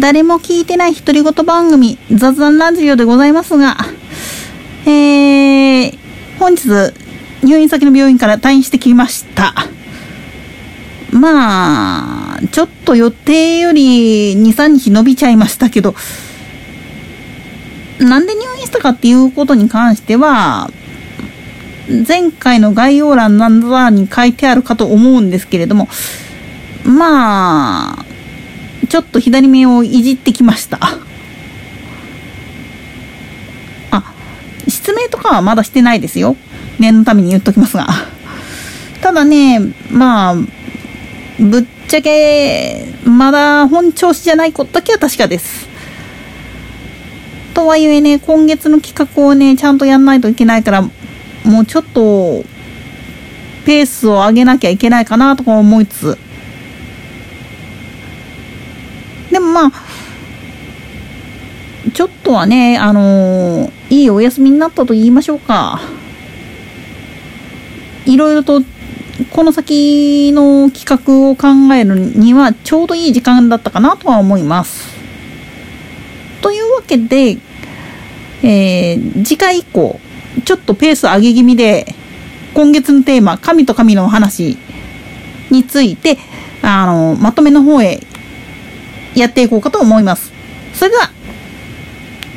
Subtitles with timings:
[0.00, 3.76] 誰も聞いてない独り言番組、雑談ラジオでございますが、
[4.86, 5.98] えー、
[6.38, 6.94] 本日、
[7.42, 9.54] 入院先の病院から退院してきました。
[11.10, 15.94] まあ、ちょっと予定より2、3日伸びちゃいましたけど、
[18.00, 20.70] なんで入院したかっていうことに関しては、
[22.08, 25.88] 前回の概要欄なんだに書いてあるかと思うんですけれども、
[26.84, 28.11] まあ、
[28.88, 30.78] ちょっと左目をいじってきました。
[33.90, 34.14] あ、
[34.66, 36.36] 失明とかはまだしてないですよ。
[36.78, 37.86] 念のために言っときますが。
[39.00, 39.60] ただね、
[39.90, 40.34] まあ、
[41.38, 45.68] ぶっちゃけ、まだ本調子じゃないことだけは確かです。
[47.54, 52.44] とはいえね、今月の企画をね、ちゃんとやんないといけないから、もうちょっと、
[53.64, 56.18] ペースを上げなきゃいけないかなとか思いつつ、
[59.30, 59.72] でもまあ、
[61.92, 65.80] ちょっとはね、あのー、いいお休みになったと言いましょうか。
[68.06, 68.62] いろいろと、
[69.30, 74.88] この先の企画を考えるにはちょうどいい時間だったかなとは思います。
[76.40, 77.38] というわけで、
[78.42, 80.00] えー、次回以降、
[80.44, 81.94] ちょっとペース上げ気味で、
[82.54, 84.58] 今月のテーマ、神と神のお話
[85.50, 86.18] について、
[86.62, 88.00] あの、まとめの方へ
[89.14, 90.32] やっていこうかと思います。
[90.74, 91.10] それでは、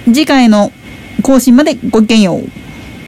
[0.05, 0.71] 次回の
[1.21, 2.64] 更新までごきげんよう。